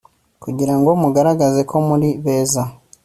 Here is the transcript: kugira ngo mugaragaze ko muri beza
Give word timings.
kugira 0.43 0.73
ngo 0.79 0.91
mugaragaze 1.01 1.61
ko 1.69 1.75
muri 1.87 2.09
beza 2.23 2.63